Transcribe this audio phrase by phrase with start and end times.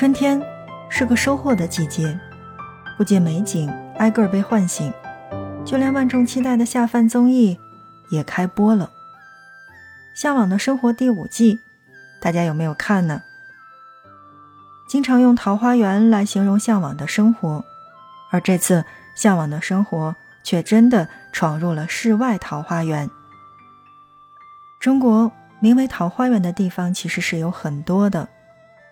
[0.00, 0.40] 春天
[0.88, 2.18] 是个收获的季节，
[2.96, 4.90] 不仅美景挨个被唤醒，
[5.62, 7.60] 就连万众期待的下饭综艺
[8.08, 8.90] 也开播了。
[10.18, 11.60] 《向往的生活》第五季，
[12.18, 13.20] 大家有没有看呢？
[14.88, 17.62] 经常用桃花源来形容向往的生活，
[18.30, 18.82] 而这次
[19.14, 23.10] 向往的生活却真的闯入了世外桃花源。
[24.80, 28.26] 中国名为桃花源的地方其实是有很多的，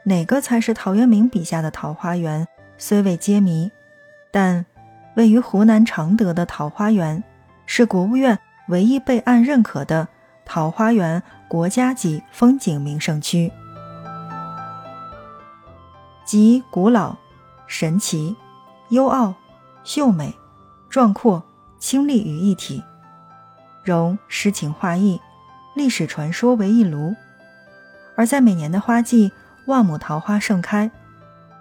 [0.09, 3.71] 哪个才是陶渊明笔下的桃花源，虽未揭谜，
[4.31, 4.65] 但
[5.17, 7.23] 位于湖南常德的桃花源，
[7.67, 10.09] 是国务院唯一备案认可的
[10.47, 13.53] 桃花源国家级风景名胜区。
[16.25, 17.15] 集古老、
[17.67, 18.35] 神奇、
[18.89, 19.35] 幽奥、
[19.85, 20.35] 秀美、
[20.89, 21.43] 壮阔、
[21.79, 22.83] 清丽于一体，
[23.85, 25.21] 融诗情画意、
[25.77, 27.15] 历史传说为一炉。
[28.17, 29.31] 而在每年的花季，
[29.69, 30.91] 万亩桃花盛开，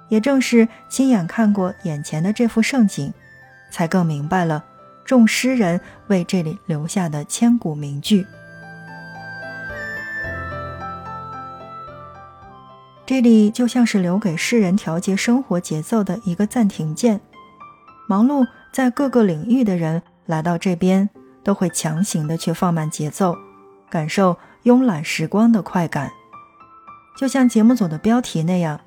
[0.08, 3.14] 也正是亲眼看过眼前的这幅盛景，
[3.70, 4.64] 才更明白了
[5.04, 8.26] 众诗人为这里留下的千古名句。
[13.06, 17.20] 这里就像是留给诗人调节生活节奏的一个暂停键，
[18.08, 21.10] 忙碌在各个领域的人来到这边，
[21.44, 23.36] 都会强行的去放慢节奏，
[23.90, 26.10] 感受慵懒时光的快感。
[27.18, 28.80] 就像节目组的标题那样：“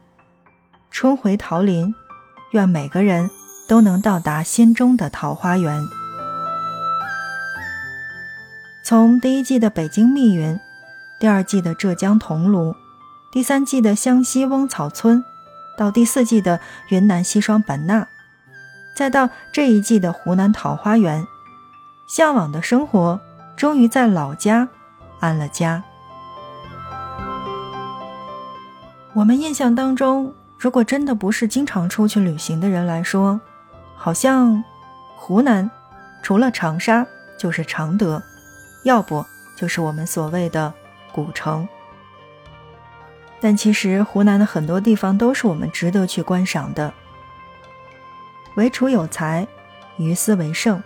[0.89, 1.93] 春回桃林，
[2.53, 3.29] 愿每个人
[3.69, 5.83] 都能到达心中的桃花源。”
[8.87, 10.59] 从第一季的北京密云，
[11.19, 12.75] 第二季的浙江桐庐。
[13.33, 15.25] 第三季的湘西翁草村，
[15.77, 18.09] 到第四季的云南西双版纳，
[18.97, 21.25] 再到这一季的湖南桃花源，
[22.09, 23.21] 向往的生活
[23.57, 24.69] 终于在老家
[25.21, 25.85] 安了家。
[29.13, 33.41] 我们印象当中，如果真的不是经常出去旅行的人来说，
[33.97, 34.63] 好像
[35.17, 35.69] 湖南
[36.23, 37.05] 除了长沙
[37.37, 38.23] 就是常德，
[38.85, 39.25] 要不
[39.57, 40.73] 就是我们所谓的
[41.13, 41.69] 古城。
[43.41, 46.93] 但其实湖南的很多地方都是我们值得去观赏的。
[48.55, 49.45] 唯楚有才，
[49.97, 50.81] 于斯为盛；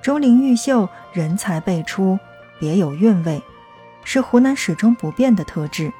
[0.00, 2.16] 钟灵毓秀，人才辈出，
[2.60, 3.42] 别有韵味，
[4.04, 5.92] 是湖南始终不变的特质。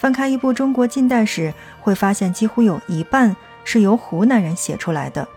[0.00, 1.52] 翻开一部中国近代史，
[1.82, 5.28] 会发现几乎有一半是由湖南人写出来的。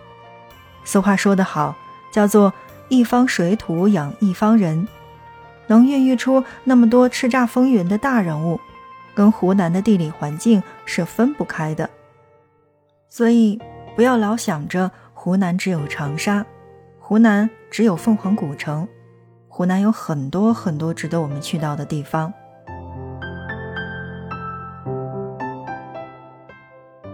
[0.86, 1.76] 俗话说得好，
[2.14, 2.54] 叫做
[2.88, 4.88] “一方水土养一方人”，
[5.68, 8.58] 能孕育出那么多叱咤风云的大人物。
[9.14, 11.90] 跟湖南的地理环境是分不开的，
[13.10, 13.60] 所以
[13.98, 16.46] 不要老想着湖南只有长沙，
[17.00, 18.88] 湖南只有凤凰古城，
[19.50, 22.34] 湖南有很多很多值得我们去到的地方。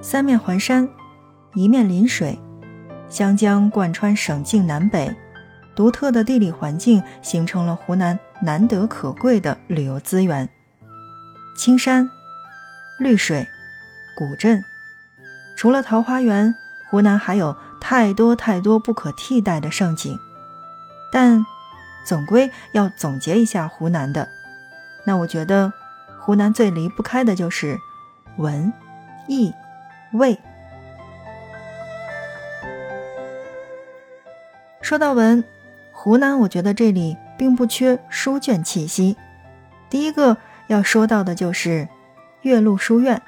[0.02, 0.88] 三面环山，
[1.54, 2.40] 一面临水，
[3.10, 5.14] 湘江贯穿省境南北，
[5.76, 10.48] 独特的地理环境形成了湖南难得可贵的旅游资源。
[11.58, 12.10] 青山、
[12.98, 13.46] 绿水、
[14.16, 14.64] 古镇，
[15.58, 16.56] 除了桃花源，
[16.90, 20.18] 湖南还有太多太多不可替代的胜景。
[21.12, 21.46] 但
[22.06, 24.30] 总归要总结一下湖南的，
[25.06, 25.74] 那我觉得
[26.22, 27.78] 湖南最离不开的就是
[28.38, 28.72] 文、
[29.28, 29.54] 艺、
[30.14, 30.38] 味。
[34.82, 35.44] 说到文，
[35.92, 39.16] 湖南我觉得这里并不缺书卷气息。
[39.90, 40.38] 第一个。
[40.70, 41.88] 要说到的就是
[42.44, 43.20] 岳麓书院。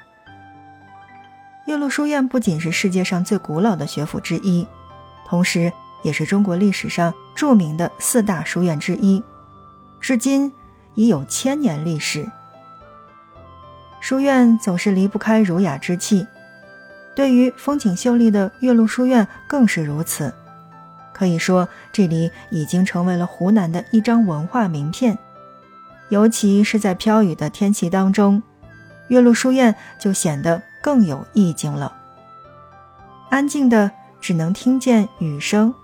[1.66, 4.64] 岳麓书院不仅是世界上最古老的学府之一，
[5.26, 5.72] 同时
[6.04, 9.20] 也是中国历史上著名的四大书院之一，
[10.00, 10.52] 至今
[10.94, 12.30] 已有千年历史。
[14.00, 16.24] 书院总是离不开儒雅之气，
[17.14, 20.32] 对于风景秀丽的岳麓书院更是如此。
[21.12, 25.18] 可以说，这里已经成为了湖南的一张文化名片。
[26.08, 28.42] 尤其是在飘雨的天气当中，
[29.08, 31.96] 岳麓书院就显得更有意境了。
[33.30, 33.90] 安静的
[34.20, 35.74] 只能听见雨声，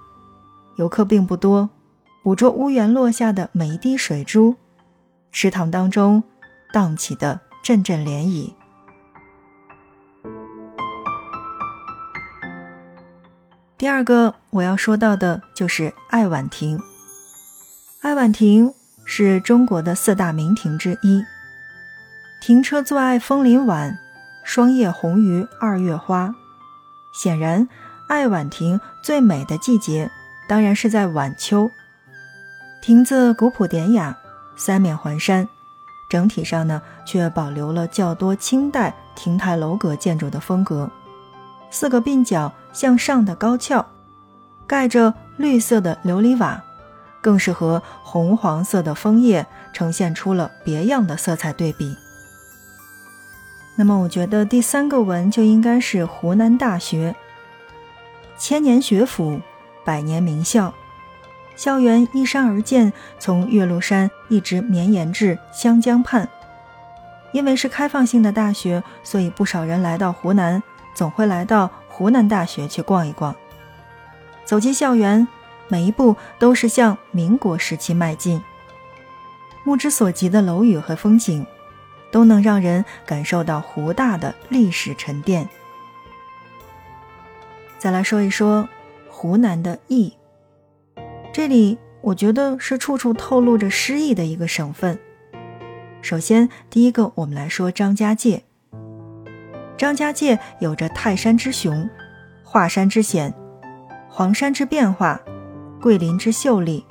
[0.76, 1.70] 游客并不多，
[2.22, 4.56] 捕捉屋檐落下的每一滴水珠，
[5.32, 6.22] 池塘当中
[6.72, 8.52] 荡起的阵阵涟漪。
[13.78, 16.80] 第二个我要说到的就是爱晚亭，
[18.02, 18.74] 爱晚亭。
[19.10, 21.24] 是中国的四大名亭之一。
[22.42, 23.98] 停车坐爱枫林晚，
[24.44, 26.34] 霜叶红于二月花。
[27.14, 27.66] 显然，
[28.06, 30.10] 爱晚亭最美的季节
[30.46, 31.70] 当然是在晚秋。
[32.82, 34.14] 亭子古朴典雅，
[34.58, 35.48] 三面环山，
[36.10, 40.90] 整体上呢却保留了较多清代亭台楼阁建筑的风格，
[41.70, 43.86] 四个鬓角向上的高翘，
[44.66, 46.62] 盖着绿色的琉璃瓦，
[47.20, 51.96] 更是和红黄色的枫叶呈现出了别样的色彩对比。
[53.76, 57.14] 那么，我觉得第三个文就应该是湖南大学，
[58.36, 59.40] 千年学府，
[59.84, 60.74] 百年名校。
[61.54, 66.28] 校园依山而建，从岳麓山一直绵延至湘江畔。
[67.32, 70.62] 因为是开放性的大学，所以不少人来到湖南，
[70.98, 73.32] 总会来到湖南大学去逛一逛。
[74.44, 75.28] 走进校园，
[75.68, 78.42] 每一步都是向民国时期迈进。
[79.62, 81.46] 目之所及的楼宇和风景，
[82.10, 85.48] 都能让人感受到湖大的历史沉淀。
[87.78, 88.68] 再来说一说
[89.08, 90.12] 湖南的意。
[91.32, 94.98] 这里我觉得是处处透露着诗意的一个省份。
[96.02, 98.47] 首先，第一个我们来说张家界。
[99.78, 101.88] 张家界有着泰山之雄、
[102.42, 103.32] 华山之险、
[104.10, 105.20] 黄山之变化、
[105.80, 106.84] 桂林之秀丽，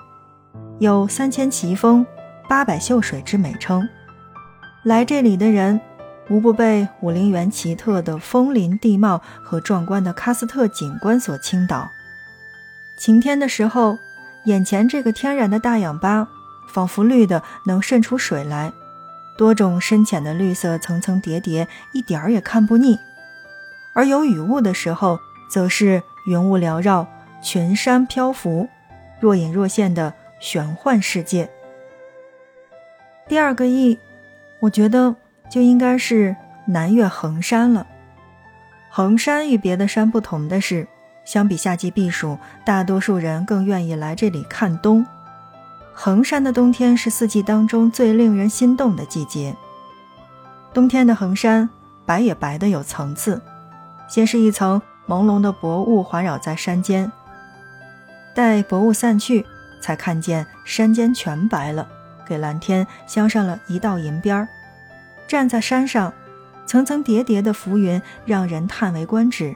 [0.80, 2.04] 有三千奇峰、
[2.48, 3.88] 八百秀水之美称。
[4.84, 5.82] 来这里的人，
[6.30, 11.88] 无不被武陵源奇特的峰林地貌和壮观的喀斯特景观所倾倒。
[12.98, 13.98] 晴天的时候。
[14.46, 16.30] 眼前这个天然的大氧吧，
[16.70, 18.72] 仿佛绿的能渗出水来，
[19.38, 22.98] 多种深浅的绿色层层叠叠，一点儿也看不腻。
[23.94, 25.20] 而有雨雾的时候，
[25.50, 27.08] 则是云雾缭绕，
[27.42, 28.68] 群山漂浮，
[29.20, 31.50] 若隐若现的玄幻世界。
[33.28, 33.98] 第二个意，
[34.60, 35.16] 我觉得
[35.50, 36.36] 就应该是
[36.66, 37.86] 南岳衡山了。
[38.90, 40.88] 衡山与别的山不同的是。
[41.26, 45.06] 相比夏季避暑，大多数人更愿意来这里看冬。
[46.00, 49.58] 衡山的冬天是四季当中最令人心动的季节。
[50.72, 51.68] 冬天的衡山，
[52.06, 53.42] 白也白的有层次，
[54.08, 57.12] 先是一层朦胧的薄雾环绕在山间，
[58.36, 59.44] 待薄雾散去，
[59.82, 61.88] 才看见山间全白了，
[62.28, 64.48] 给蓝天镶上了一道银边儿。
[65.28, 66.14] 站在山上，
[66.68, 69.56] 层层叠叠的浮云让人叹为观止，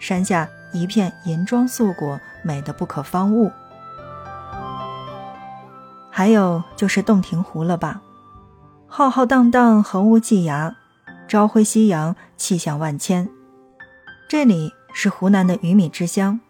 [0.00, 0.48] 山下。
[0.70, 3.50] 一片银装素裹，美得不可方物。
[6.18, 8.02] 还有就是洞庭湖了吧，
[8.88, 10.74] 浩浩荡荡，横无际涯，
[11.28, 13.28] 朝晖夕阳，气象万千。
[14.28, 16.40] 这里是湖南的鱼米之乡，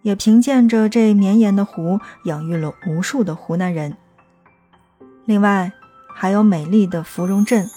[0.00, 3.94] 也凭借着这绵延的湖，养育了无数的湖南人。
[5.26, 5.70] 另外，
[6.14, 7.68] 还有美丽的芙蓉镇，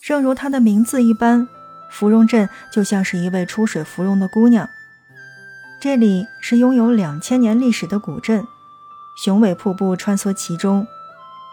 [0.00, 1.46] 正如它的名字一般，
[1.90, 4.66] 芙蓉镇就像是一位出水芙蓉的姑娘。
[5.78, 8.46] 这里是拥有两千年历史的古镇，
[9.16, 10.86] 雄伟瀑布穿梭其中，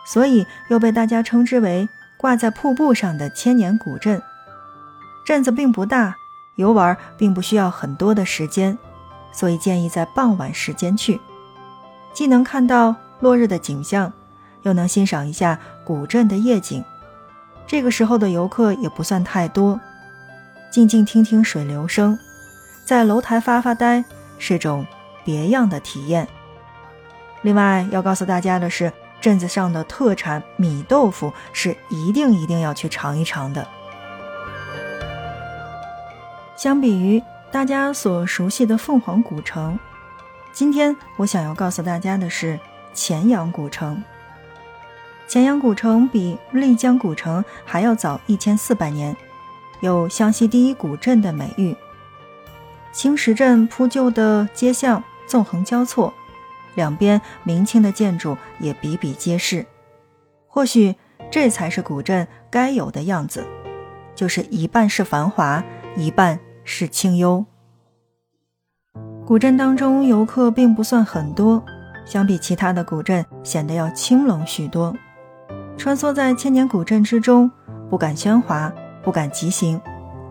[0.05, 1.87] 所以又被大家称之为
[2.17, 4.21] 挂在瀑布上的千年古镇。
[5.25, 6.15] 镇子并不大，
[6.57, 8.77] 游玩并不需要很多的时间，
[9.31, 11.19] 所以建议在傍晚时间去，
[12.13, 14.11] 既能看到落日的景象，
[14.63, 16.83] 又能欣赏一下古镇的夜景。
[17.65, 19.79] 这个时候的游客也不算太多，
[20.69, 22.19] 静静听听水流声。
[22.85, 24.03] 在楼台发发呆
[24.37, 24.85] 是种
[25.23, 26.27] 别样的体验。
[27.43, 33.67] 另外要告诉大家的是，镇子上的特产米豆腐是一定一定要去尝一尝的。
[36.55, 37.21] 相比于
[37.51, 39.77] 大家所熟悉的凤凰古城，
[40.51, 42.59] 今天我想要告诉大家的是
[42.95, 44.03] 乾阳古城。
[45.27, 49.15] 乾阳古城比丽江古城还要早一千四百年，
[49.81, 51.75] 有湘西第一古镇的美誉。
[52.91, 56.13] 青石镇铺就的街巷纵横交错，
[56.75, 59.65] 两边明清的建筑也比比皆是。
[60.47, 60.95] 或许
[61.31, 63.43] 这才是古镇该有的样子，
[64.13, 65.63] 就是一半是繁华，
[65.95, 67.45] 一半是清幽。
[69.25, 71.63] 古镇当中游客并不算很多，
[72.05, 74.93] 相比其他的古镇显得要清冷许多。
[75.77, 77.49] 穿梭在千年古镇之中，
[77.89, 79.81] 不敢喧哗，不敢急行。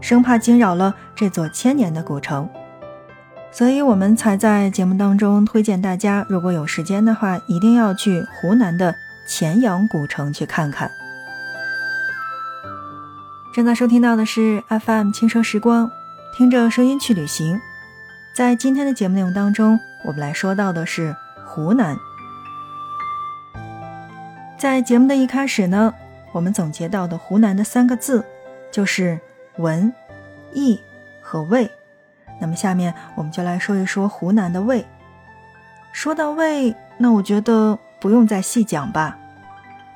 [0.00, 2.49] 生怕惊扰了这座千年的古城，
[3.52, 8.94] 所以我们才在节目当中推荐大家，如果有时间的话，一定要去湖南的
[9.28, 10.90] 乾阳古城去看看。
[13.54, 15.90] 正在收听到的是 FM 轻声时光，
[16.35, 17.61] 听着声音去旅行。
[18.35, 21.14] 在今天的节目内容当中，我们来说到的是
[21.47, 21.97] 湖南。
[24.59, 25.92] 在节目的一开始呢，
[26.32, 28.25] 我们总结到的湖南的三个字
[28.71, 29.21] 就是。
[29.59, 29.92] 文、
[30.54, 30.80] 艺
[31.21, 31.71] 和味，
[32.42, 34.84] 那么下面我们就来说一说湖南的味。
[35.92, 39.16] 说到味，那我觉得不用再细讲吧，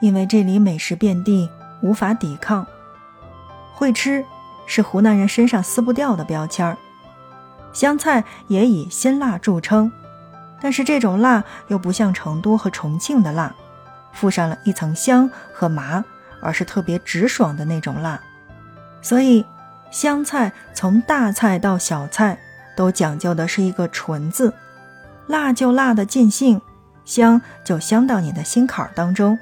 [0.00, 1.50] 因为这里美食遍地，
[1.82, 2.64] 无法抵抗。
[3.74, 4.24] 会吃
[4.64, 6.78] 是湖南人身上撕不掉的标签儿。
[7.72, 9.90] 湘菜也以辛辣著称，
[10.60, 13.52] 但是这种辣又不像成都和重庆的辣，
[14.12, 16.04] 附上了一层香和麻，
[16.40, 18.20] 而是特别直爽的那种辣。
[19.02, 19.44] 所以，
[19.90, 22.38] 湘菜从大菜到小菜
[22.76, 24.52] 都讲究的是一个“纯”字，
[25.26, 26.60] 辣就辣的尽兴，
[27.04, 29.38] 香就香到你的心坎儿当中。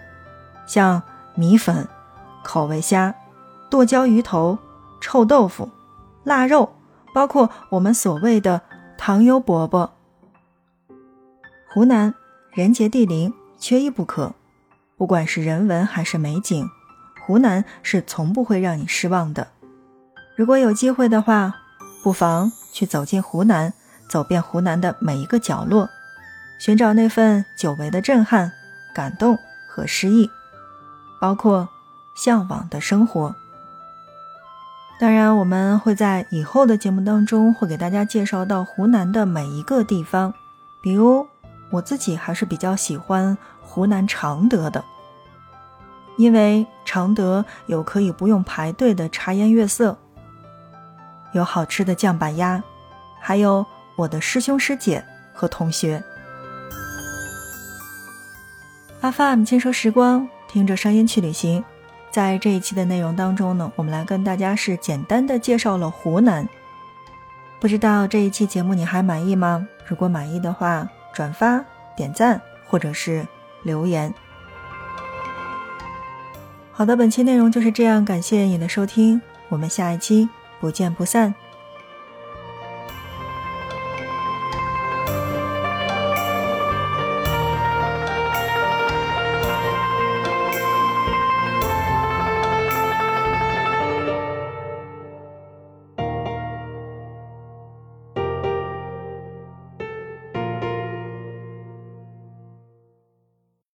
[0.67, 1.03] 像
[1.35, 1.89] 米粉、
[2.43, 3.15] 口味虾、
[3.71, 4.59] 剁椒鱼头、
[5.01, 5.69] 臭豆腐、
[6.23, 6.75] 腊肉，
[7.13, 8.63] 包括我们所谓的
[8.97, 9.91] 糖油饽饽。
[11.69, 12.15] 湖南
[12.53, 14.33] 人杰地灵，缺一不可。
[14.97, 16.71] 不管是人文还是美景，
[17.27, 19.49] 湖南是从不会让你失望的。
[20.37, 21.55] 如果有机会的话，
[22.03, 23.73] 不妨去走进湖南，
[24.09, 25.89] 走遍湖南的每一个角落，
[26.59, 28.53] 寻找那份久违的震撼、
[28.95, 29.39] 感动
[29.69, 30.31] 和诗意。
[31.21, 31.69] 包括
[32.15, 33.35] 向往的生活。
[35.01, 40.35] 当然，我们会在以后的节目当中会给大家介绍到湖南的每一个地方，
[40.83, 41.27] 比如
[41.71, 44.85] 我自己还是比较喜欢湖南常德的，
[46.19, 49.97] 因为常德有可以不用排队的茶颜悦色，
[51.35, 52.63] 有好吃的酱板鸭，
[53.21, 56.03] 还有我的师兄师姐和同学。
[59.03, 60.27] FM 轻奢时光。
[60.47, 61.65] 听着声音去旅行，
[62.13, 66.49] 在这一期的内容当中呢，我们来跟大家是简单的介绍了湖南。
[67.59, 69.67] 不知道这一期节目你还满意吗？
[69.89, 71.61] 如果满意的话，转发、
[71.97, 73.27] 点赞或者是
[73.65, 74.15] 留言。
[76.71, 80.29] 好的，本期内容就是这样，感谢你的收听，我们下一期
[80.65, 81.44] 不见不散。